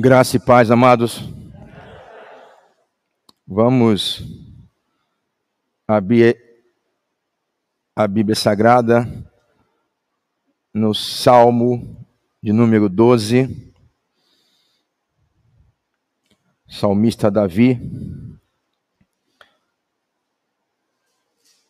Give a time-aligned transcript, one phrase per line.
[0.00, 1.18] Graça e paz, amados.
[3.44, 4.22] Vamos
[5.88, 6.38] abrir
[7.96, 9.04] a Bíblia Sagrada
[10.72, 12.06] no Salmo
[12.40, 13.74] de número 12.
[16.68, 17.76] Salmista Davi.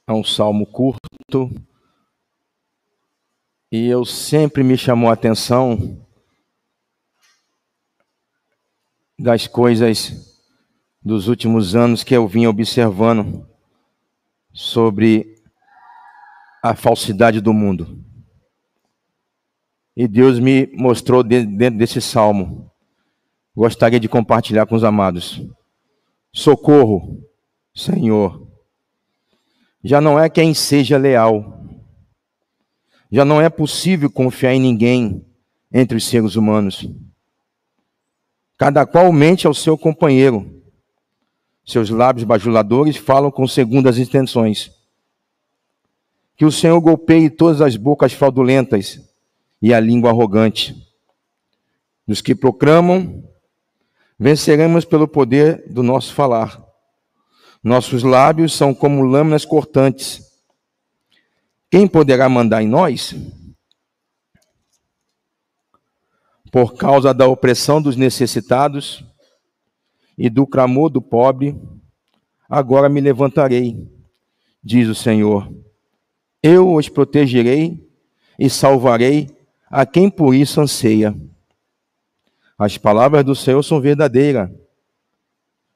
[0.07, 1.51] É um salmo curto.
[3.73, 6.07] E eu sempre me chamou a atenção
[9.19, 10.37] das coisas
[11.03, 13.47] dos últimos anos que eu vim observando
[14.53, 15.35] sobre
[16.63, 18.05] a falsidade do mundo.
[19.97, 22.71] E Deus me mostrou dentro desse salmo.
[23.55, 25.43] Gostaria de compartilhar com os amados.
[26.33, 27.21] Socorro,
[27.75, 28.47] Senhor.
[29.83, 31.65] Já não é quem seja leal.
[33.11, 35.25] Já não é possível confiar em ninguém
[35.73, 36.89] entre os seres humanos.
[38.59, 40.61] Cada qual mente ao seu companheiro.
[41.65, 44.73] Seus lábios bajuladores falam com segundas intenções.
[46.37, 49.01] Que o Senhor golpeie todas as bocas fraudulentas
[49.63, 50.75] e a língua arrogante.
[52.07, 53.23] Dos que proclamam,
[54.19, 56.61] venceremos pelo poder do nosso falar.
[57.63, 60.23] Nossos lábios são como lâminas cortantes.
[61.71, 63.15] Quem poderá mandar em nós?
[66.51, 69.05] Por causa da opressão dos necessitados
[70.17, 71.57] e do clamor do pobre,
[72.49, 73.89] agora me levantarei,
[74.63, 75.53] diz o Senhor.
[76.43, 77.87] Eu os protegerei
[78.39, 79.29] e salvarei
[79.71, 81.15] a quem por isso anseia.
[82.59, 84.51] As palavras do Senhor são verdadeiras,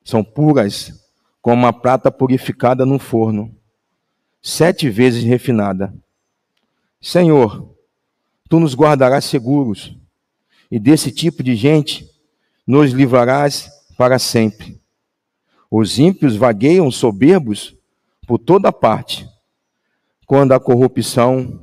[0.05, 1.01] são puras,
[1.41, 3.55] como a prata purificada num forno,
[4.41, 5.95] sete vezes refinada.
[7.01, 7.69] Senhor,
[8.49, 9.97] tu nos guardarás seguros
[10.73, 12.09] e desse tipo de gente
[12.67, 14.81] nos livrarás para sempre.
[15.71, 17.77] Os ímpios vagueiam soberbos
[18.27, 19.29] por toda parte,
[20.27, 21.63] quando a corrupção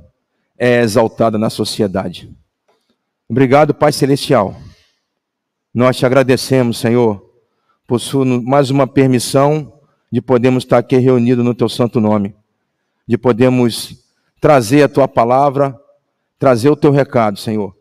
[0.60, 2.32] é exaltada na sociedade.
[3.28, 4.56] Obrigado, Pai Celestial.
[5.74, 7.34] Nós te agradecemos, Senhor,
[7.88, 8.00] por
[8.46, 9.74] mais uma permissão
[10.12, 12.36] de podermos estar aqui reunidos no Teu santo nome,
[13.08, 14.06] de podermos
[14.40, 15.76] trazer a Tua palavra,
[16.38, 17.79] trazer o Teu recado, Senhor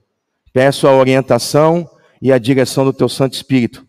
[0.53, 1.89] Peço a orientação
[2.21, 3.87] e a direção do teu Santo Espírito,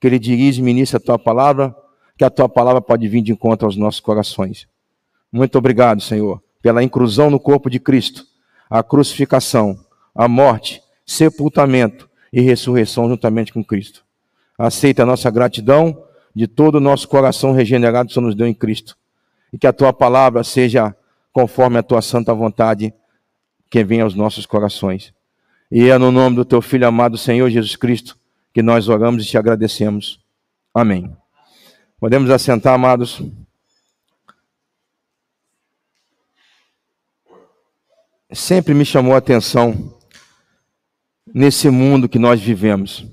[0.00, 1.74] que ele dirige e ministre a tua palavra,
[2.16, 4.66] que a tua palavra pode vir de encontro aos nossos corações.
[5.30, 8.24] Muito obrigado, Senhor, pela inclusão no corpo de Cristo,
[8.68, 9.78] a crucificação,
[10.14, 14.04] a morte, sepultamento e ressurreição juntamente com Cristo.
[14.58, 16.04] Aceita a nossa gratidão
[16.34, 18.96] de todo o nosso coração regenerado que o Senhor nos deu em Cristo.
[19.52, 20.94] E que a tua palavra seja
[21.32, 22.92] conforme a tua santa vontade
[23.70, 25.12] que vem aos nossos corações.
[25.70, 28.18] E é no nome do teu filho amado Senhor Jesus Cristo
[28.54, 30.24] que nós oramos e te agradecemos.
[30.72, 31.14] Amém.
[32.00, 33.20] Podemos assentar, amados.
[38.32, 39.98] Sempre me chamou a atenção
[41.34, 43.06] nesse mundo que nós vivemos.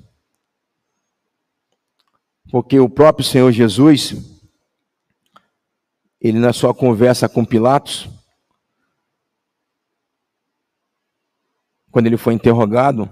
[2.49, 4.15] Porque o próprio Senhor Jesus,
[6.21, 8.09] ele na sua conversa com Pilatos,
[11.95, 13.09] quando ele foi interrogado,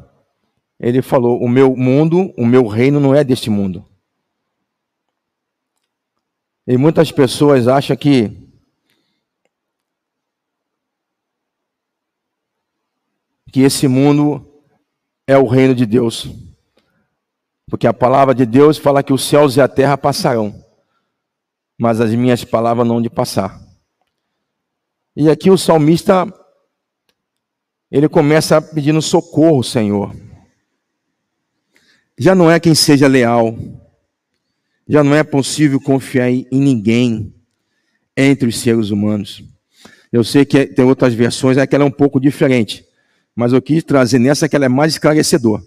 [0.78, 3.88] ele falou: O meu mundo, o meu reino não é deste mundo.
[6.68, 8.30] E muitas pessoas acham que
[13.54, 14.46] que esse mundo
[15.26, 16.28] é o reino de Deus.
[17.70, 20.62] Porque a palavra de Deus fala que os céus e a terra passarão,
[21.80, 23.62] mas as minhas palavras não de passar.
[25.16, 26.43] E aqui o salmista
[27.94, 30.16] ele começa pedindo socorro, Senhor.
[32.18, 33.56] Já não é quem seja leal,
[34.88, 37.32] já não é possível confiar em ninguém
[38.18, 39.44] entre os seres humanos.
[40.12, 42.84] Eu sei que tem outras versões, é que ela é um pouco diferente,
[43.36, 45.62] mas eu quis trazer nessa que ela é mais esclarecedora.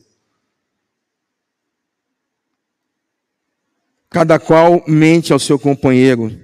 [4.10, 6.36] Cada qual mente ao seu companheiro,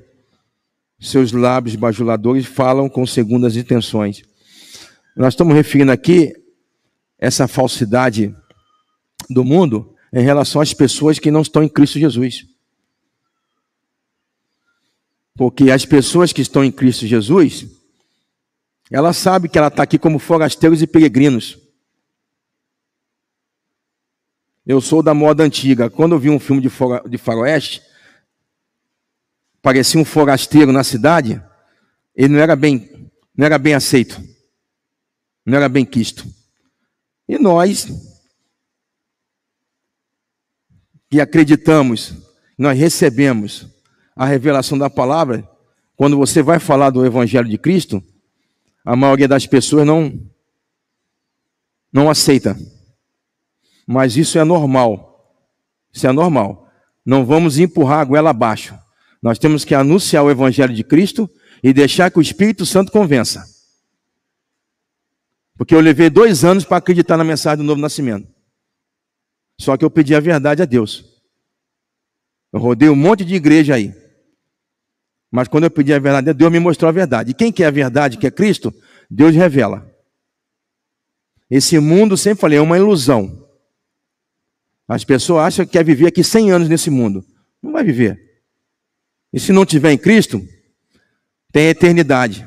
[1.01, 4.23] seus lábios bajuladores falam com segundas intenções.
[5.15, 6.35] Nós estamos referindo aqui
[7.19, 8.35] essa falsidade
[9.29, 12.47] do mundo em relação às pessoas que não estão em Cristo Jesus.
[15.35, 17.67] Porque as pessoas que estão em Cristo Jesus,
[18.91, 21.59] ela sabe que ela está aqui como forasteiros e peregrinos.
[24.67, 25.91] Eu sou da moda antiga.
[25.91, 27.83] Quando eu vi um filme de faroeste,
[29.61, 31.43] parecia um forasteiro na cidade,
[32.15, 34.32] ele não era bem, não era bem aceito
[35.45, 36.27] não era bem quisto.
[37.29, 37.89] E nós
[41.13, 42.15] e acreditamos,
[42.57, 43.69] nós recebemos
[44.17, 45.47] a revelação da palavra,
[45.95, 48.03] quando você vai falar do Evangelho de Cristo,
[48.83, 50.19] a maioria das pessoas não,
[51.93, 52.59] não aceita.
[53.87, 55.39] Mas isso é normal.
[55.93, 56.67] Isso é normal.
[57.05, 58.75] Não vamos empurrar a goela abaixo.
[59.23, 61.29] Nós temos que anunciar o Evangelho de Cristo
[61.63, 63.45] e deixar que o Espírito Santo convença.
[65.57, 68.29] Porque eu levei dois anos para acreditar na mensagem do novo nascimento.
[69.61, 71.05] Só que eu pedi a verdade a Deus.
[72.53, 73.95] Eu rodei um monte de igreja aí.
[75.31, 77.31] Mas quando eu pedi a verdade, Deus me mostrou a verdade.
[77.31, 78.75] E quem quer a verdade, que é Cristo,
[79.11, 79.91] Deus revela.
[81.51, 83.49] Esse mundo, sempre falei, é uma ilusão.
[84.87, 87.25] As pessoas acham que quer viver aqui 100 anos nesse mundo.
[87.63, 88.43] Não vai viver.
[89.33, 90.47] E se não tiver em Cristo,
[91.51, 92.47] tem eternidade.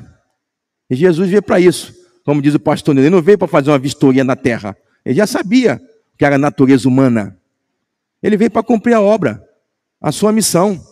[0.88, 1.92] E Jesus veio para isso.
[2.26, 4.76] Como diz o pastor, ele não veio para fazer uma vistoria na terra.
[5.04, 5.80] Ele já sabia
[6.18, 7.40] que era a natureza humana.
[8.20, 9.48] Ele veio para cumprir a obra,
[10.00, 10.84] a sua missão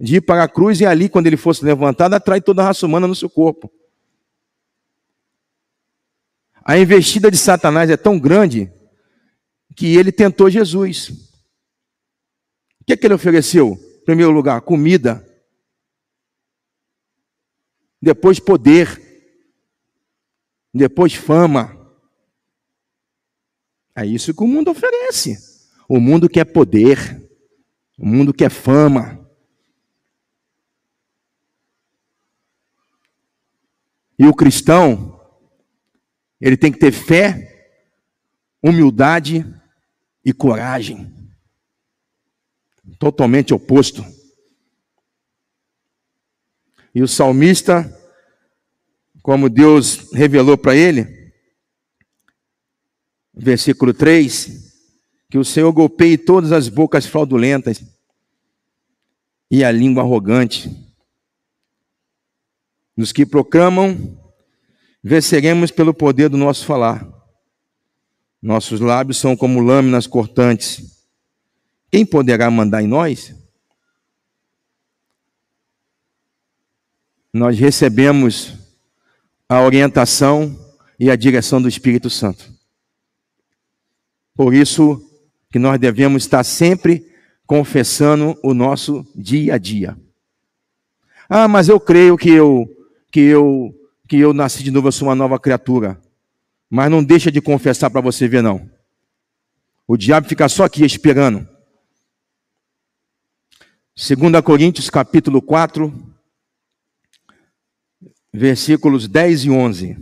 [0.00, 2.86] de ir para a cruz e ali, quando ele fosse levantado, atrai toda a raça
[2.86, 3.70] humana no seu corpo.
[6.64, 8.72] A investida de Satanás é tão grande
[9.76, 11.10] que ele tentou Jesus.
[12.80, 13.78] O que, é que ele ofereceu?
[14.00, 15.22] Em primeiro lugar, comida.
[18.00, 19.04] Depois, poder.
[20.76, 21.74] Depois, fama.
[23.94, 25.38] É isso que o mundo oferece.
[25.88, 27.30] O mundo quer poder.
[27.98, 29.26] O mundo quer fama.
[34.18, 35.18] E o cristão,
[36.40, 37.74] ele tem que ter fé,
[38.62, 39.46] humildade
[40.24, 41.10] e coragem.
[42.98, 44.04] Totalmente oposto.
[46.94, 47.84] E o salmista,
[49.26, 51.32] como Deus revelou para ele,
[53.34, 54.72] versículo 3,
[55.28, 57.82] que o Senhor golpeie todas as bocas fraudulentas
[59.50, 60.70] e a língua arrogante
[62.96, 64.16] nos que proclamam,
[65.02, 67.04] venceremos pelo poder do nosso falar.
[68.40, 71.04] Nossos lábios são como lâminas cortantes.
[71.90, 73.34] Quem poderá mandar em nós?
[77.32, 78.65] Nós recebemos
[79.48, 80.58] a orientação
[80.98, 82.52] e a direção do Espírito Santo.
[84.34, 85.02] Por isso
[85.50, 87.06] que nós devemos estar sempre
[87.46, 89.96] confessando o nosso dia a dia.
[91.28, 92.68] Ah, mas eu creio que eu
[93.10, 93.74] que eu
[94.08, 96.00] que eu nasci de novo, eu sou uma nova criatura.
[96.68, 98.68] Mas não deixa de confessar para você ver não.
[99.86, 101.48] O diabo fica só aqui esperando.
[103.96, 106.15] 2 Coríntios capítulo 4,
[108.36, 109.96] versículos 10 e 11.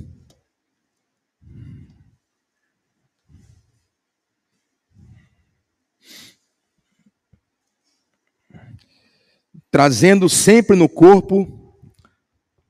[9.71, 11.79] Trazendo sempre no corpo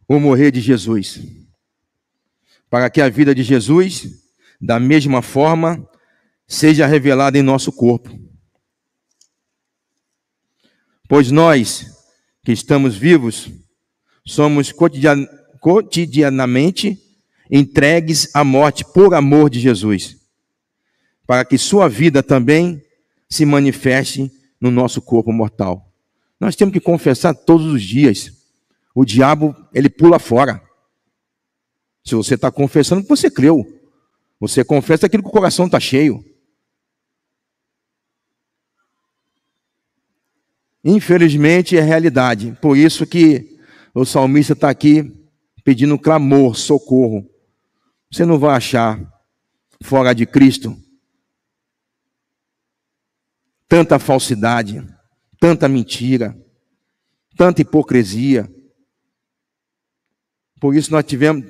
[0.06, 1.20] o morrer de Jesus.
[2.68, 4.06] Para que a vida de Jesus,
[4.60, 5.88] da mesma forma,
[6.46, 8.10] seja revelada em nosso corpo.
[11.08, 11.86] Pois nós,
[12.42, 13.50] que estamos vivos,
[14.26, 15.43] somos cotidianamente
[17.50, 20.16] entregues à morte por amor de Jesus,
[21.26, 22.82] para que sua vida também
[23.28, 24.30] se manifeste
[24.60, 25.90] no nosso corpo mortal.
[26.38, 28.32] Nós temos que confessar todos os dias
[28.94, 30.62] o diabo, ele pula fora.
[32.04, 33.66] Se você está confessando você creu.
[34.38, 36.24] Você confessa aquilo que o coração está cheio.
[40.84, 42.56] Infelizmente é realidade.
[42.60, 43.58] Por isso que
[43.94, 45.23] o salmista está aqui
[45.64, 47.28] pedindo clamor, socorro.
[48.12, 49.00] Você não vai achar
[49.82, 50.76] fora de Cristo
[53.68, 54.86] tanta falsidade,
[55.40, 56.38] tanta mentira,
[57.36, 58.48] tanta hipocrisia.
[60.60, 61.44] Por isso nós tivemos,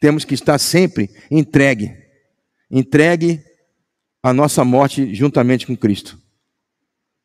[0.00, 1.94] temos que estar sempre entregue,
[2.70, 3.44] entregue
[4.22, 6.18] a nossa morte juntamente com Cristo.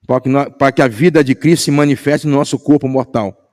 [0.06, 3.45] Para que, para que a vida de Cristo se manifeste no nosso corpo mortal.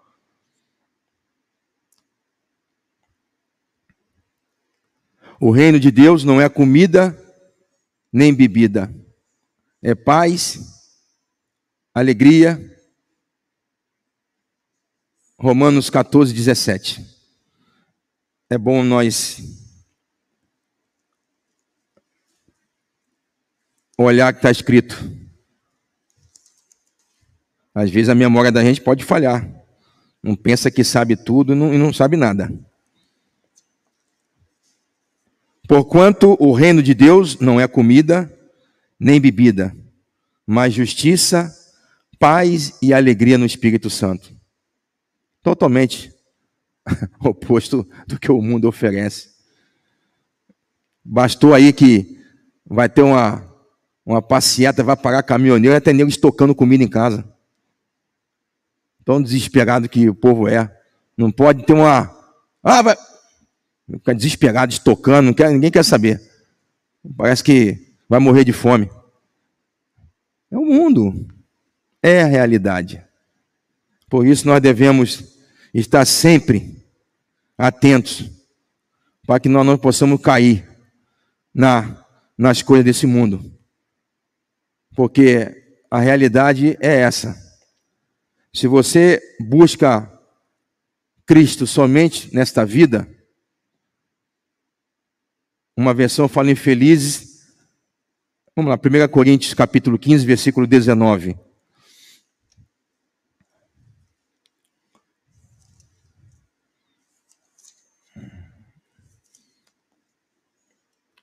[5.44, 7.18] O reino de Deus não é comida
[8.12, 8.94] nem bebida,
[9.82, 10.60] é paz,
[11.92, 12.60] alegria
[15.36, 17.04] Romanos 14, 17.
[18.48, 19.42] É bom nós
[23.98, 24.94] olhar o que está escrito.
[27.74, 29.44] Às vezes a memória da gente pode falhar.
[30.22, 32.48] Não pensa que sabe tudo e não, e não sabe nada.
[35.72, 38.30] Porquanto o reino de Deus não é comida
[39.00, 39.74] nem bebida,
[40.46, 41.50] mas justiça,
[42.18, 44.36] paz e alegria no Espírito Santo.
[45.42, 46.12] Totalmente
[47.24, 49.30] oposto do que o mundo oferece.
[51.02, 52.22] Bastou aí que
[52.66, 53.42] vai ter uma,
[54.04, 57.26] uma passeata, vai parar caminhoneiro e até nego estocando comida em casa.
[59.06, 60.70] Tão desesperado que o povo é.
[61.16, 62.14] Não pode ter uma.
[62.62, 63.11] Ah, vai.
[63.98, 66.20] Ficar desesperado, estocando, não quer, ninguém quer saber.
[67.16, 68.90] Parece que vai morrer de fome.
[70.50, 71.26] É o mundo.
[72.02, 73.02] É a realidade.
[74.08, 75.36] Por isso nós devemos
[75.72, 76.84] estar sempre
[77.56, 78.30] atentos
[79.26, 80.68] para que nós não possamos cair
[81.54, 82.04] na,
[82.36, 83.52] nas coisas desse mundo.
[84.94, 87.36] Porque a realidade é essa.
[88.52, 90.10] Se você busca
[91.24, 93.08] Cristo somente nesta vida,
[95.76, 97.42] uma versão fala em felizes.
[98.54, 101.36] Vamos lá, 1 Coríntios capítulo 15, versículo 19.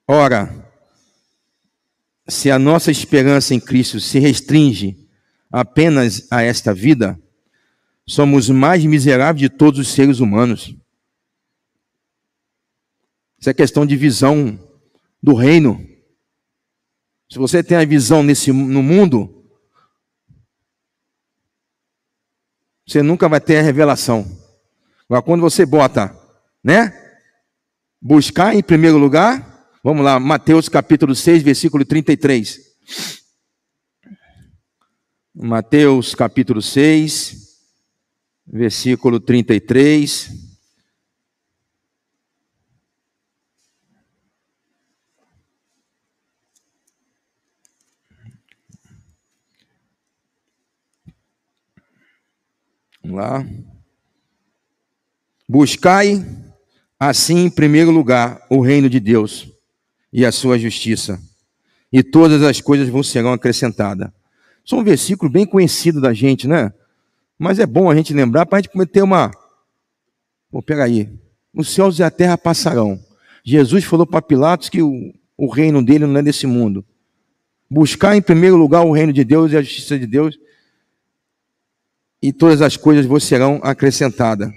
[0.08, 0.68] Ora,
[2.28, 5.08] se a nossa esperança em Cristo se restringe
[5.52, 7.20] apenas a esta vida,
[8.08, 10.76] somos mais miseráveis de todos os seres humanos.
[13.40, 14.60] Isso é questão de visão
[15.22, 15.88] do reino.
[17.32, 19.46] Se você tem a visão nesse, no mundo,
[22.88, 24.26] você nunca vai ter a revelação.
[25.08, 26.16] Agora, quando você bota,
[26.64, 26.94] né?
[28.02, 29.50] Buscar em primeiro lugar
[29.82, 32.60] Vamos lá, Mateus capítulo 6, versículo 33.
[35.34, 37.34] Mateus capítulo 6,
[38.46, 40.49] versículo 33.
[53.04, 53.46] Vamos lá.
[55.48, 56.26] Buscai,
[57.00, 59.52] assim, em primeiro lugar, o reino de Deus
[60.12, 61.20] e a sua justiça,
[61.92, 64.12] e todas as coisas vos serão acrescentadas.
[64.64, 66.72] Isso é um versículo bem conhecido da gente, né?
[67.38, 69.32] Mas é bom a gente lembrar para a gente ter uma.
[70.52, 71.10] Pô, peraí.
[71.54, 73.00] Os céus e a terra passarão.
[73.44, 76.86] Jesus falou para Pilatos que o, o reino dele não é desse mundo.
[77.68, 80.38] Buscar em primeiro lugar o reino de Deus e a justiça de Deus,
[82.22, 84.52] e todas as coisas vos serão acrescentadas.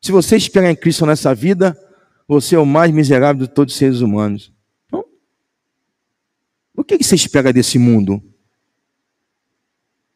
[0.00, 1.78] Se você esperar em Cristo nessa vida,
[2.26, 4.52] você é o mais miserável de todos os seres humanos.
[4.86, 5.04] Então,
[6.74, 8.22] o que você espera desse mundo?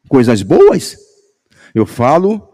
[0.09, 0.97] Coisas boas?
[1.73, 2.47] Eu falo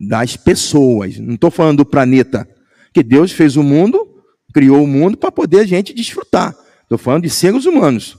[0.00, 2.48] das pessoas, não estou falando do planeta.
[2.92, 6.56] Que Deus fez o mundo, criou o mundo para poder a gente desfrutar.
[6.82, 8.18] Estou falando de seres humanos.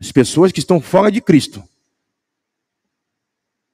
[0.00, 1.62] As pessoas que estão fora de Cristo.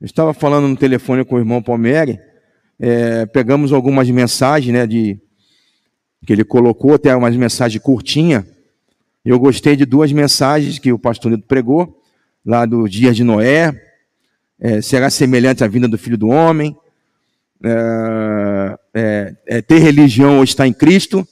[0.00, 2.18] Eu estava falando no telefone com o irmão Palmieri,
[2.78, 5.20] é, pegamos algumas mensagens né, de,
[6.24, 8.46] que ele colocou, até umas mensagens curtinhas.
[9.22, 12.00] Eu gostei de duas mensagens que o pastor Nito pregou,
[12.42, 13.78] lá do dia de Noé,
[14.58, 16.74] é, será semelhante à vinda do Filho do Homem,
[17.62, 21.28] é, é, é, ter religião ou estar em Cristo.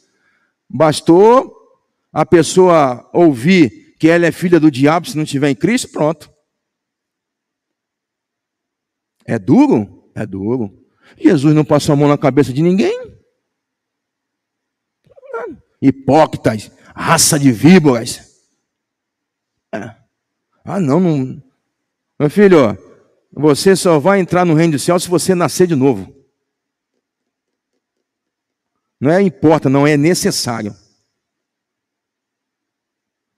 [0.68, 1.56] Bastou
[2.12, 6.30] a pessoa ouvir que ela é filha do diabo se não estiver em Cristo, pronto.
[9.28, 10.10] É duro?
[10.14, 10.76] É duro.
[11.16, 13.18] Jesus não passou a mão na cabeça de ninguém
[15.80, 18.42] hipócritas, raça de víboras.
[19.72, 19.94] É.
[20.64, 21.42] Ah, não, não.
[22.18, 22.76] Meu filho,
[23.32, 26.14] você só vai entrar no reino do céu se você nascer de novo.
[29.00, 30.74] Não é importa, não é necessário.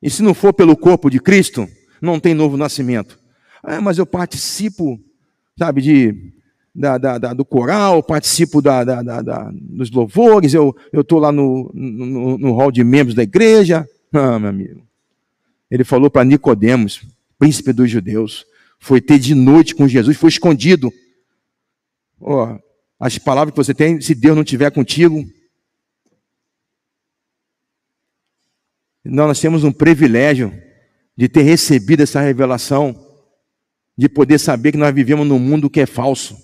[0.02, 1.68] E se não for pelo corpo de Cristo,
[2.00, 3.20] não tem novo nascimento.
[3.62, 4.98] Ah, mas eu participo,
[5.58, 6.32] sabe, de
[6.74, 8.84] da, da, da, do coral, participo da,
[9.52, 13.88] dos louvores, eu estou lá no, no, no hall de membros da igreja.
[14.12, 14.86] Não, meu amigo.
[15.70, 17.02] Ele falou para Nicodemos,
[17.38, 18.44] príncipe dos judeus,
[18.78, 20.92] foi ter de noite com Jesus, foi escondido.
[22.20, 22.58] Oh,
[22.98, 25.24] as palavras que você tem, se Deus não estiver contigo.
[29.02, 30.52] nós temos um privilégio
[31.16, 33.09] de ter recebido essa revelação,
[34.00, 36.34] de poder saber que nós vivemos num mundo que é falso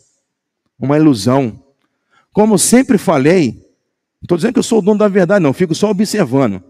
[0.78, 1.58] uma ilusão.
[2.30, 5.75] Como sempre falei, não estou dizendo que eu sou o dono da verdade, não, fico
[5.75, 6.62] só observando.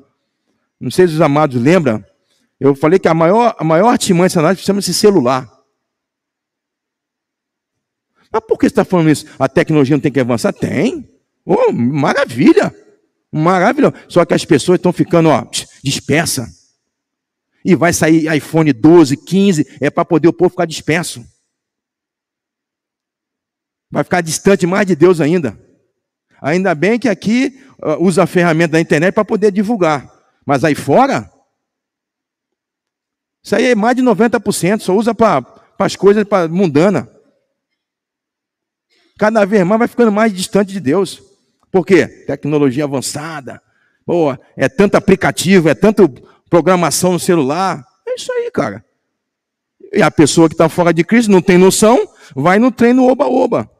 [0.78, 2.04] Não sei se os amados lembram,
[2.60, 5.50] eu falei que a maior, a maior artimanha de Satanás chama-se celular.
[8.30, 9.26] Mas por que você está falando isso?
[9.40, 10.52] A tecnologia não tem que avançar?
[10.52, 11.10] Tem.
[11.44, 12.72] Oh, maravilha.
[13.32, 13.92] Maravilha.
[14.06, 15.44] Só que as pessoas estão ficando ó,
[15.82, 16.65] dispersas.
[17.68, 21.26] E vai sair iPhone 12, 15, é para poder o povo ficar disperso.
[23.90, 25.58] Vai ficar distante mais de Deus ainda.
[26.40, 30.08] Ainda bem que aqui uh, usa a ferramenta da internet para poder divulgar.
[30.46, 31.28] Mas aí fora,
[33.42, 35.44] isso aí é mais de 90%, só usa para
[35.80, 37.10] as coisas pra, mundana.
[39.18, 41.20] Cada vez mais vai ficando mais distante de Deus.
[41.72, 42.06] Por quê?
[42.28, 43.60] Tecnologia avançada.
[44.06, 46.08] Boa, é tanto aplicativo, é tanto
[46.48, 47.84] programação no celular.
[48.06, 48.84] É isso aí, cara.
[49.92, 53.70] E a pessoa que está fora de Cristo não tem noção, vai no treino oba-oba.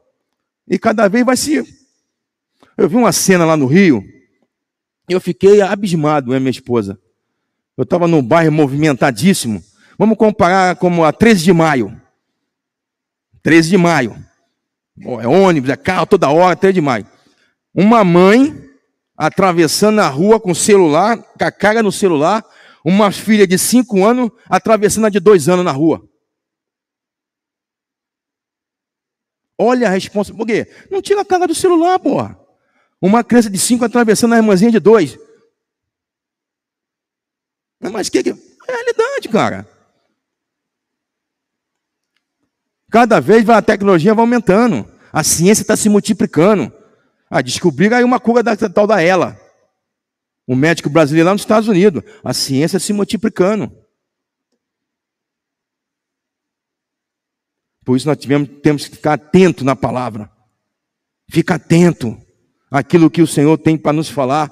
[0.67, 1.63] E cada vez vai se.
[2.77, 4.03] Eu vi uma cena lá no Rio,
[5.09, 6.99] eu fiquei abismado, né, minha esposa.
[7.77, 9.63] Eu estava num bairro movimentadíssimo.
[9.97, 12.01] Vamos comparar como a 13 de maio.
[13.41, 14.15] 13 de maio.
[15.21, 17.07] É ônibus, é carro toda hora, 13 de maio.
[17.73, 18.67] Uma mãe
[19.15, 22.43] atravessando a rua com o celular, com a cara no celular,
[22.89, 26.09] uma filha de 5 anos atravessando a de 2 anos na rua.
[29.57, 30.65] Olha a responsabilidade.
[30.65, 30.87] Por quê?
[30.89, 32.39] Não tira a cara do celular, porra.
[33.01, 35.19] Uma criança de 5 atravessando a irmãzinha de 2.
[37.91, 39.67] Mas que, que é realidade, cara.
[42.89, 44.89] Cada vez a tecnologia vai aumentando.
[45.11, 46.71] A ciência está se multiplicando.
[47.29, 49.37] Ah, descobriram aí uma cura da tal da ela.
[50.47, 52.01] Um médico brasileiro lá nos Estados Unidos.
[52.23, 53.71] A ciência se multiplicando.
[57.83, 60.31] Por isso nós tivemos, temos que ficar atento na palavra.
[61.29, 62.17] Fica atento
[62.69, 64.51] àquilo que o Senhor tem para nos falar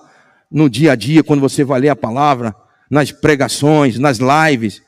[0.49, 2.55] no dia a dia, quando você vai ler a palavra,
[2.89, 4.81] nas pregações, nas lives.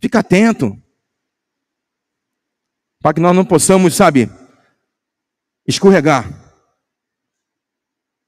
[0.00, 0.76] Fica atento.
[3.00, 4.28] Para que nós não possamos, sabe,
[5.66, 6.28] escorregar.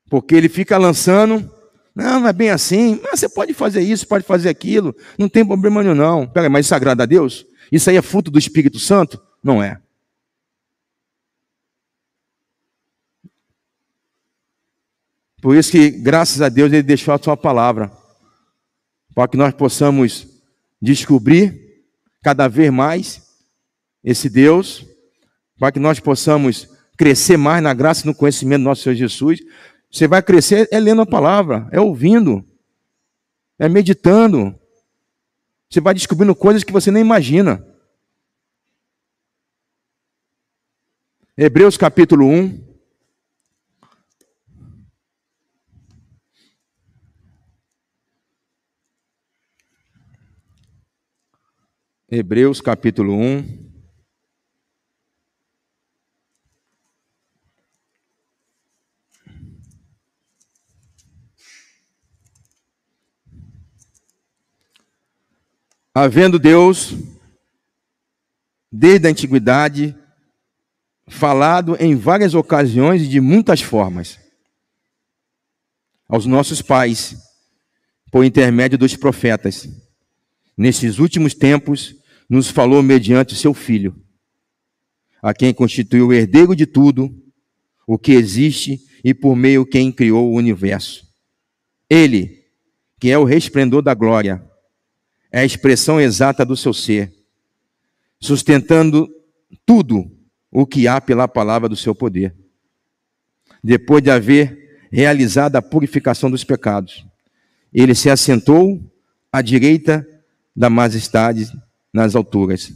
[0.08, 1.52] Porque ele fica lançando,
[1.94, 3.00] não, não é bem assim.
[3.02, 6.26] Mas você pode fazer isso, pode fazer aquilo, não tem problema nenhum, não.
[6.26, 7.46] Pera, mas isso agrada a Deus?
[7.70, 9.20] Isso aí é fruto do Espírito Santo?
[9.42, 9.80] Não é.
[15.40, 17.90] Por isso que, graças a Deus, Ele deixou a sua palavra,
[19.12, 20.26] para que nós possamos
[20.80, 21.82] descobrir
[22.22, 23.22] cada vez mais
[24.04, 24.86] esse Deus,
[25.58, 29.40] para que nós possamos crescer mais na graça e no conhecimento do nosso Senhor Jesus.
[29.92, 32.42] Você vai crescer é lendo a palavra, é ouvindo,
[33.58, 34.58] é meditando.
[35.68, 37.62] Você vai descobrindo coisas que você nem imagina.
[41.36, 42.72] Hebreus capítulo 1.
[52.10, 53.71] Hebreus capítulo 1.
[65.94, 66.94] Havendo Deus,
[68.70, 69.94] desde a antiguidade,
[71.06, 74.18] falado em várias ocasiões e de muitas formas
[76.08, 77.16] aos nossos pais,
[78.10, 79.68] por intermédio dos profetas.
[80.56, 81.94] Nesses últimos tempos,
[82.28, 83.94] nos falou mediante seu Filho,
[85.22, 87.14] a quem constituiu o herdeiro de tudo
[87.86, 91.06] o que existe e por meio quem criou o universo.
[91.88, 92.44] Ele,
[92.98, 94.42] que é o resplendor da glória,
[95.32, 97.10] é a expressão exata do seu ser,
[98.20, 99.08] sustentando
[99.64, 100.10] tudo
[100.50, 102.36] o que há pela palavra do seu poder.
[103.64, 107.06] Depois de haver realizado a purificação dos pecados,
[107.72, 108.78] ele se assentou
[109.32, 110.06] à direita
[110.54, 111.50] da majestade
[111.90, 112.70] nas alturas,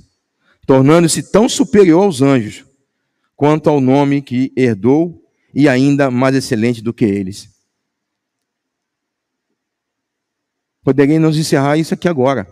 [0.66, 2.64] tornando-se tão superior aos anjos,
[3.36, 5.22] quanto ao nome que herdou
[5.54, 7.55] e ainda mais excelente do que eles.
[10.86, 12.46] Poderíamos encerrar isso aqui agora.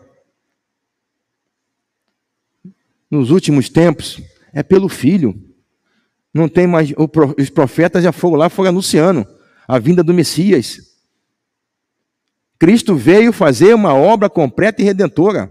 [3.08, 4.20] Nos últimos tempos,
[4.52, 5.40] é pelo Filho.
[6.34, 6.92] Não tem mais.
[7.38, 9.24] Os profetas já foram lá, foram anunciando
[9.68, 10.80] a vinda do Messias.
[12.58, 15.48] Cristo veio fazer uma obra completa e redentora.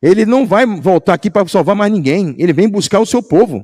[0.00, 2.34] Ele não vai voltar aqui para salvar mais ninguém.
[2.38, 3.62] Ele vem buscar o seu povo.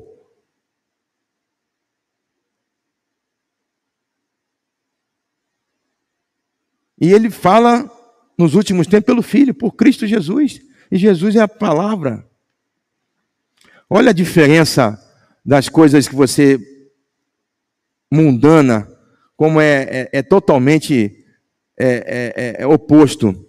[7.00, 7.90] E ele fala
[8.38, 10.60] nos últimos tempos pelo Filho, por Cristo Jesus.
[10.90, 12.26] E Jesus é a palavra.
[13.88, 15.00] Olha a diferença
[15.44, 16.58] das coisas que você
[18.10, 18.88] mundana,
[19.36, 21.24] como é, é, é totalmente
[21.78, 23.46] é, é, é, oposto.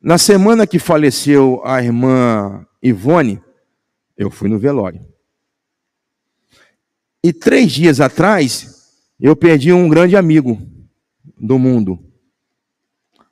[0.00, 3.40] Na semana que faleceu a irmã Ivone,
[4.16, 5.04] eu fui no velório.
[7.22, 10.60] E três dias atrás, eu perdi um grande amigo
[11.36, 11.98] do mundo.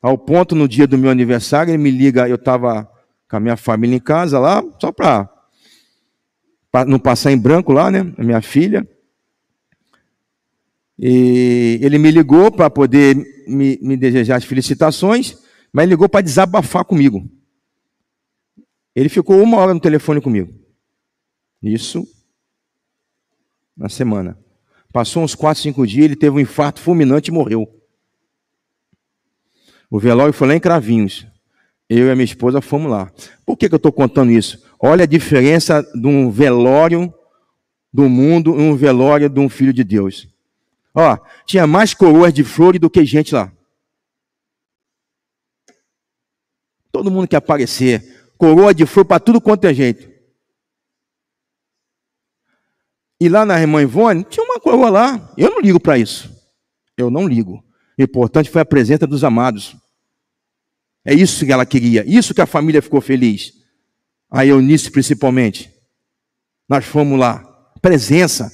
[0.01, 2.91] Ao ponto, no dia do meu aniversário, ele me liga, eu estava
[3.29, 5.29] com a minha família em casa lá, só para
[6.87, 8.13] não passar em branco lá, né?
[8.19, 8.87] A minha filha.
[10.99, 13.17] E ele me ligou para poder
[13.49, 15.37] me, me, desejar as felicitações,
[15.73, 17.29] mas ligou para desabafar comigo.
[18.95, 20.55] Ele ficou uma hora no telefone comigo.
[21.63, 22.07] Isso
[23.77, 24.39] na semana.
[24.93, 27.84] Passou uns quatro, cinco dias, ele teve um infarto fulminante e morreu.
[29.91, 31.27] O velório foi lá em Cravinhos.
[31.89, 33.13] Eu e a minha esposa fomos lá.
[33.45, 34.65] Por que, que eu estou contando isso?
[34.81, 37.13] Olha a diferença de um velório
[37.93, 40.29] do mundo e um velório de um filho de Deus.
[40.95, 43.53] Ó, tinha mais coroas de flores do que gente lá.
[46.93, 48.31] Todo mundo quer aparecer.
[48.39, 50.09] Coroa de flor para tudo quanto é jeito.
[53.21, 55.33] E lá na irmã Ivone, tinha uma coroa lá.
[55.37, 56.31] Eu não ligo para isso.
[56.97, 57.64] Eu não ligo.
[57.99, 59.77] Importante foi a presença dos amados.
[61.05, 62.05] É isso que ela queria.
[62.07, 63.53] Isso que a família ficou feliz.
[64.31, 65.71] A Eunice, principalmente.
[66.69, 67.39] Nós fomos lá.
[67.81, 68.51] Presença.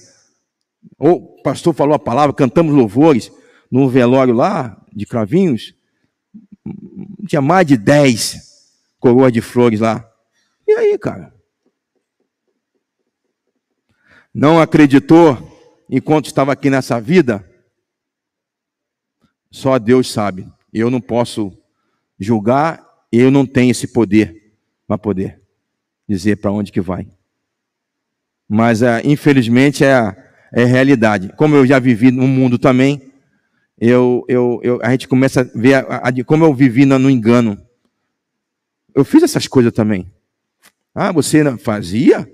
[0.98, 3.30] O pastor falou a palavra, cantamos louvores
[3.70, 5.74] no velório lá de Cravinhos.
[7.26, 8.50] Tinha mais de dez
[8.98, 10.06] coroas de flores lá.
[10.66, 11.32] E aí, cara?
[14.32, 15.38] Não acreditou
[15.88, 17.49] enquanto estava aqui nessa vida?
[19.50, 20.46] Só Deus sabe.
[20.72, 21.52] Eu não posso
[22.18, 24.54] julgar, eu não tenho esse poder
[24.86, 25.40] para poder
[26.08, 27.06] dizer para onde que vai.
[28.48, 30.16] Mas, é, infelizmente, é,
[30.52, 31.32] é realidade.
[31.36, 33.00] Como eu já vivi no mundo também,
[33.78, 37.08] eu, eu, eu, a gente começa a ver a, a, como eu vivi no, no
[37.08, 37.60] engano.
[38.94, 40.12] Eu fiz essas coisas também.
[40.94, 42.28] Ah, você fazia?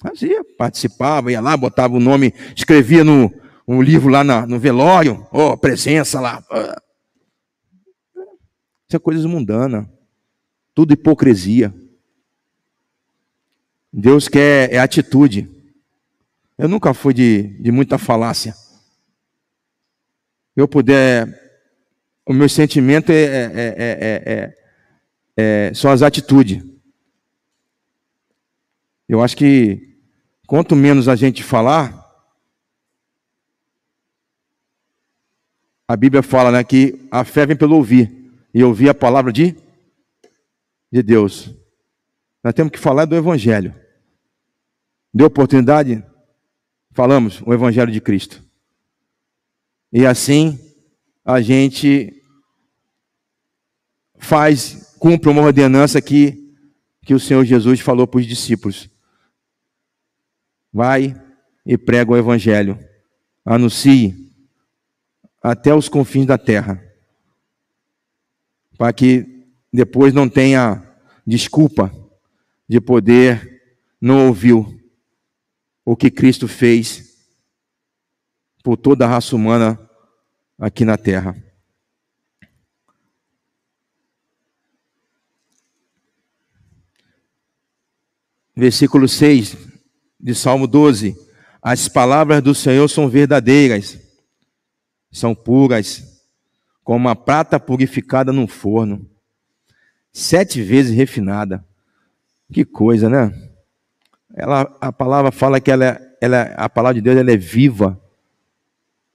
[0.00, 3.32] Fazia, participava, ia lá, botava o nome, escrevia no
[3.66, 6.44] um livro lá na, no velório, oh, presença lá.
[8.86, 9.86] Isso é coisas mundanas,
[10.74, 11.74] tudo hipocrisia.
[13.92, 15.48] Deus quer é atitude.
[16.58, 18.54] Eu nunca fui de, de muita falácia.
[20.56, 21.26] Eu puder,
[22.26, 24.54] o meu sentimento é, é, é,
[25.36, 26.62] é, são as atitudes.
[29.08, 29.96] Eu acho que
[30.46, 32.03] quanto menos a gente falar,
[35.86, 38.10] a Bíblia fala né, que a fé vem pelo ouvir,
[38.52, 39.54] e ouvir a palavra de,
[40.90, 41.50] de Deus.
[42.42, 43.74] Nós temos que falar do Evangelho.
[45.12, 46.04] Deu oportunidade?
[46.92, 48.42] Falamos o Evangelho de Cristo.
[49.92, 50.58] E assim
[51.24, 52.22] a gente
[54.18, 56.54] faz, cumpre uma ordenança que,
[57.02, 58.88] que o Senhor Jesus falou para os discípulos.
[60.72, 61.14] Vai
[61.64, 62.78] e prega o Evangelho.
[63.44, 64.24] Anuncie
[65.44, 66.82] até os confins da terra.
[68.78, 70.82] Para que depois não tenha
[71.26, 71.92] desculpa
[72.66, 74.54] de poder não ouvir
[75.84, 77.14] o que Cristo fez
[78.62, 79.78] por toda a raça humana
[80.58, 81.36] aqui na terra.
[88.56, 89.58] Versículo 6
[90.18, 91.14] de Salmo 12.
[91.60, 94.03] As palavras do Senhor são verdadeiras,
[95.14, 96.20] são puras,
[96.82, 99.08] como a prata purificada num forno,
[100.12, 101.64] sete vezes refinada.
[102.52, 103.32] Que coisa, né?
[104.34, 107.98] Ela, a palavra fala que ela, ela, a palavra de Deus ela é viva,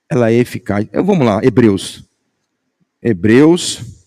[0.08, 0.86] ela é eficaz.
[0.86, 2.02] Então, vamos lá, Hebreus.
[3.02, 4.06] Hebreus,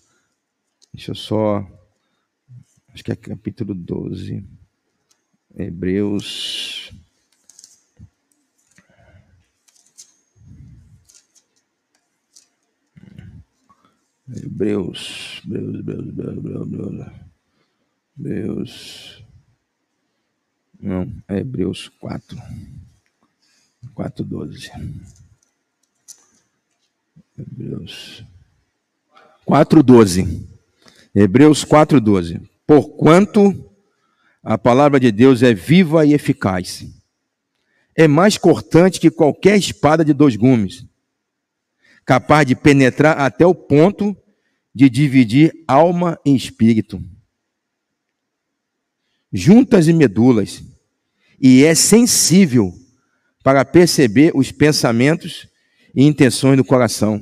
[0.91, 1.65] deixa eu só,
[2.91, 4.43] acho que é capítulo 12.
[5.56, 6.91] Hebreus.
[14.36, 17.12] Hebreus, Hebreus, Hebreus, Hebreus, Hebreus,
[18.17, 19.24] Hebreus.
[20.80, 22.38] Não, é Hebreus 4.
[23.93, 24.72] 4, 12.
[27.38, 28.24] Hebreus
[29.46, 30.50] 4, 12.
[31.15, 32.41] Hebreus 4, 12.
[32.65, 33.72] Porquanto
[34.41, 36.86] a palavra de Deus é viva e eficaz.
[37.96, 40.86] É mais cortante que qualquer espada de dois gumes,
[42.04, 44.17] capaz de penetrar até o ponto
[44.74, 47.02] de dividir alma e espírito,
[49.32, 50.64] juntas e medulas,
[51.40, 52.74] e é sensível
[53.44, 55.48] para perceber os pensamentos
[55.94, 57.22] e intenções do coração.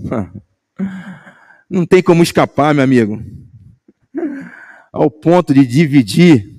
[1.70, 3.24] Não tem como escapar, meu amigo,
[4.92, 6.52] ao ponto de dividir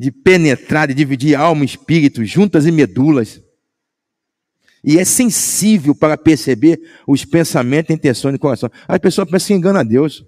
[0.00, 3.38] de penetrar, de dividir alma e espírito, juntas e medulas.
[4.82, 8.70] E é sensível para perceber os pensamentos e intenções do coração.
[8.88, 10.24] As pessoas pensam que engana Deus.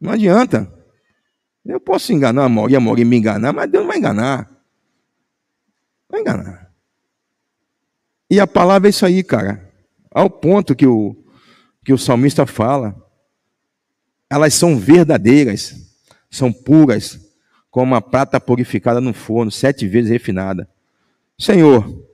[0.00, 0.72] Não adianta.
[1.64, 4.48] Eu posso enganar a Mauri, a Mauri me enganar, mas Deus não vai enganar.
[6.08, 6.70] Vai enganar.
[8.30, 9.68] E a palavra é isso aí, cara.
[10.10, 11.16] Ao ponto que o,
[11.84, 12.94] que o salmista fala.
[14.28, 15.74] Elas são verdadeiras,
[16.28, 17.20] são puras,
[17.70, 20.68] como a prata purificada no forno, sete vezes refinada.
[21.38, 22.06] Senhor,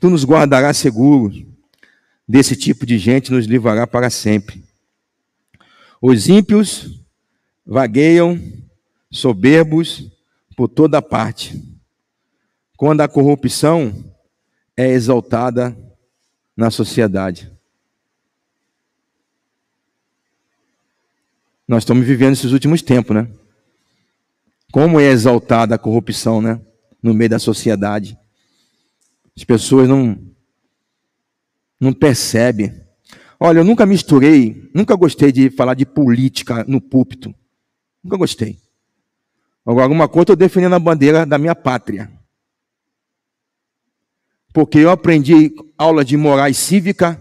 [0.00, 1.44] tu nos guardarás seguros
[2.26, 4.64] desse tipo de gente, nos livrará para sempre.
[6.00, 7.00] Os ímpios
[7.64, 8.40] vagueiam
[9.10, 10.10] soberbos
[10.56, 11.62] por toda parte,
[12.76, 14.12] quando a corrupção
[14.76, 15.76] é exaltada
[16.56, 17.50] na sociedade.
[21.68, 23.28] Nós estamos vivendo esses últimos tempos, né?
[24.72, 26.60] Como é exaltada a corrupção, né?
[27.02, 28.16] No meio da sociedade.
[29.36, 30.18] As pessoas não
[31.80, 32.82] não percebem
[33.44, 37.34] Olha, eu nunca misturei, nunca gostei de falar de política no púlpito.
[38.00, 38.56] Nunca gostei.
[39.66, 42.08] Agora, alguma coisa eu defendendo a bandeira da minha pátria.
[44.54, 47.20] Porque eu aprendi aula de morais cívica,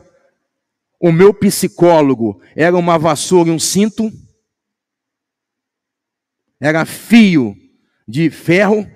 [0.99, 4.11] o meu psicólogo era uma vassoura e um cinto,
[6.59, 7.57] era fio
[8.07, 8.87] de ferro,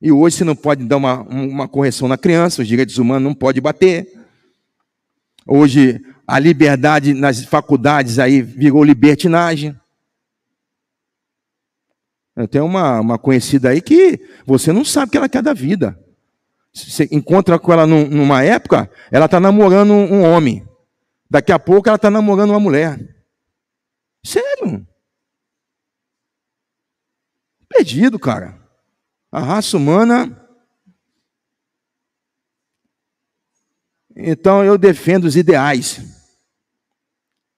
[0.00, 3.34] e hoje você não pode dar uma, uma correção na criança, os direitos humanos não
[3.34, 4.06] pode bater.
[5.44, 9.74] Hoje a liberdade nas faculdades aí virou libertinagem.
[12.36, 15.52] Eu tenho uma, uma conhecida aí que você não sabe o que ela quer da
[15.52, 15.98] vida.
[16.72, 20.64] Você encontra com ela num, numa época, ela está namorando um homem.
[21.28, 23.00] Daqui a pouco ela está namorando uma mulher.
[24.24, 24.86] Sério.
[27.68, 28.57] Perdido, cara.
[29.38, 30.36] A raça humana
[34.20, 36.00] Então eu defendo os ideais.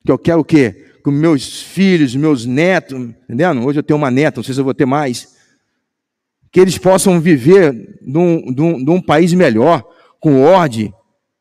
[0.04, 0.92] Que eu quero o quê?
[1.02, 3.64] Com meus filhos, meus netos, entendendo?
[3.64, 5.34] Hoje eu tenho uma neta, não sei se eu vou ter mais.
[6.52, 9.82] Que eles possam viver num, num, num país melhor,
[10.20, 10.92] com ordem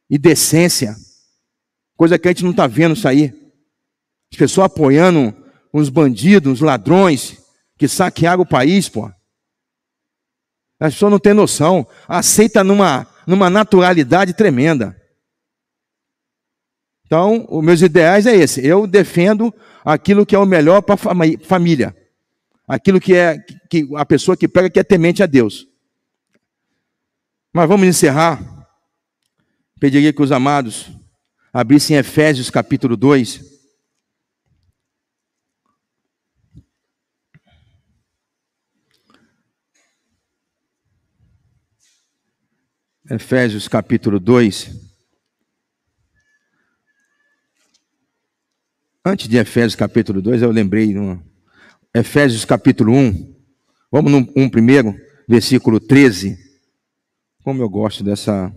[0.09, 0.95] e decência.
[1.97, 3.35] Coisa que a gente não está vendo sair.
[4.31, 5.35] As pessoas apoiando
[5.73, 7.37] uns bandidos, uns ladrões
[7.77, 9.11] que saquearam o país, pô.
[10.79, 11.85] As pessoas não têm noção.
[12.07, 14.95] Aceita numa, numa naturalidade tremenda.
[17.05, 18.65] Então, os meus ideais é esse.
[18.65, 21.95] Eu defendo aquilo que é o melhor para a família.
[22.67, 23.39] Aquilo que é
[23.69, 25.67] que a pessoa que pega que é temente a Deus.
[27.51, 28.67] Mas vamos encerrar.
[29.79, 30.91] Pediria que os amados
[31.51, 33.58] abrissem Efésios capítulo 2.
[43.09, 44.69] Efésios capítulo 2.
[49.03, 50.93] Antes de Efésios capítulo 2, eu lembrei.
[50.93, 51.19] No
[51.91, 53.35] Efésios capítulo 1.
[53.91, 54.95] Vamos no 1 primeiro,
[55.27, 56.37] versículo 13.
[57.43, 58.55] Como eu gosto dessa,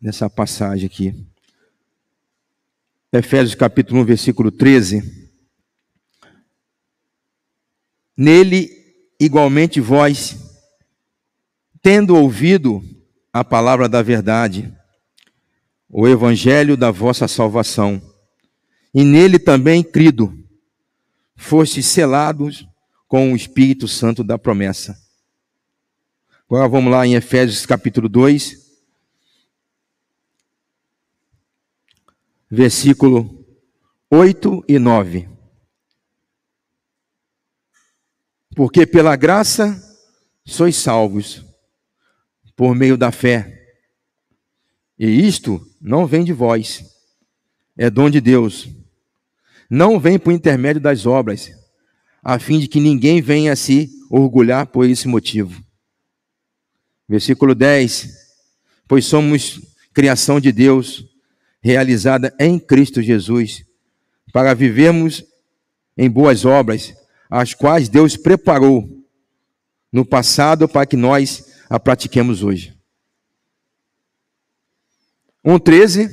[0.00, 1.28] dessa passagem aqui.
[3.12, 5.30] Efésios capítulo 1, versículo 13.
[8.16, 8.70] Nele,
[9.20, 10.47] igualmente vós,
[11.90, 12.84] tendo ouvido
[13.32, 14.70] a palavra da verdade,
[15.88, 17.98] o evangelho da vossa salvação,
[18.92, 20.46] e nele também crido,
[21.34, 22.68] foste selados
[23.06, 25.00] com o Espírito Santo da promessa.
[26.44, 28.70] Agora vamos lá em Efésios capítulo 2,
[32.50, 33.46] versículo
[34.10, 35.26] 8 e 9.
[38.54, 39.82] Porque pela graça
[40.44, 41.47] sois salvos,
[42.58, 43.72] por meio da fé.
[44.98, 46.84] E isto não vem de vós,
[47.74, 48.68] é dom de Deus
[49.68, 51.52] não vem por intermédio das obras,
[52.22, 55.62] a fim de que ninguém venha se orgulhar por esse motivo.
[57.08, 58.08] Versículo 10:
[58.86, 59.60] Pois somos
[59.92, 61.04] criação de Deus,
[61.60, 63.64] realizada em Cristo Jesus,
[64.32, 65.24] para vivermos
[65.96, 66.94] em boas obras,
[67.28, 68.88] as quais Deus preparou
[69.92, 72.76] no passado para que nós a pratiquemos hoje.
[75.44, 76.10] 1,13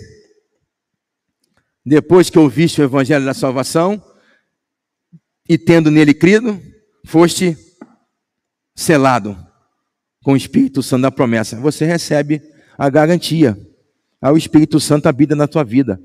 [1.86, 4.02] depois que ouviste o evangelho da salvação
[5.48, 6.60] e tendo nele crido,
[7.06, 7.56] foste
[8.74, 9.38] selado
[10.24, 11.60] com o Espírito Santo da promessa.
[11.60, 12.41] Você recebe
[12.76, 13.56] a garantia.
[14.20, 16.02] O Espírito Santo habita na tua vida.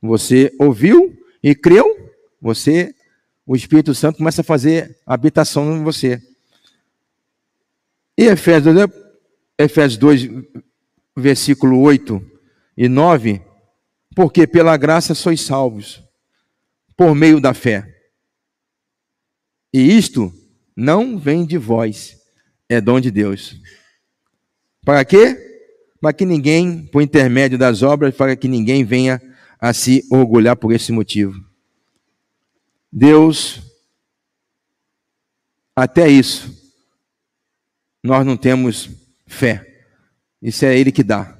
[0.00, 1.84] Você ouviu e creu,
[2.40, 2.94] você,
[3.44, 6.22] o Espírito Santo começa a fazer habitação em você.
[8.18, 8.90] E Efésios 2,
[9.56, 10.28] Efésios 2,
[11.16, 12.20] versículo 8
[12.76, 13.40] e 9,
[14.16, 16.02] porque pela graça sois salvos,
[16.96, 17.94] por meio da fé.
[19.72, 20.32] E isto
[20.76, 22.16] não vem de vós,
[22.68, 23.56] é dom de Deus.
[24.84, 25.36] Para quê?
[26.00, 29.22] Para que ninguém, por intermédio das obras, para que ninguém venha
[29.60, 31.40] a se orgulhar por esse motivo.
[32.90, 33.62] Deus,
[35.76, 36.67] até isso,
[38.02, 38.90] nós não temos
[39.26, 39.84] fé.
[40.40, 41.36] Isso é Ele que dá.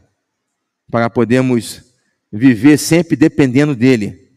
[0.90, 1.82] Para podermos
[2.32, 4.28] viver sempre dependendo dEle.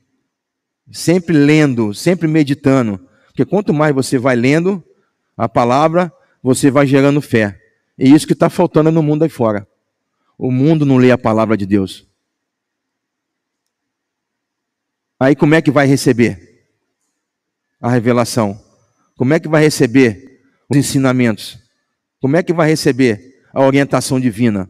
[0.92, 3.00] Sempre lendo, sempre meditando.
[3.28, 4.84] Porque quanto mais você vai lendo
[5.38, 6.12] a palavra,
[6.44, 7.60] você vai gerando fé.
[7.98, 9.68] E isso que está faltando no mundo aí fora.
[10.38, 12.08] O mundo não lê a palavra de Deus.
[15.20, 16.66] Aí como é que vai receber
[17.80, 18.60] a revelação?
[19.16, 21.61] Como é que vai receber os ensinamentos?
[22.22, 24.70] Como é que vai receber a orientação divina?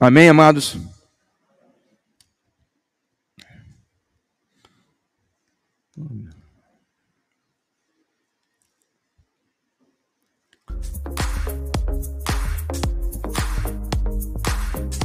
[0.00, 0.76] Amém, amados?